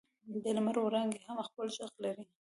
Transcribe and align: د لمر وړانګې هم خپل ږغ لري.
د 0.43 0.45
لمر 0.55 0.75
وړانګې 0.81 1.19
هم 1.27 1.37
خپل 1.47 1.67
ږغ 1.77 1.93
لري. 2.05 2.23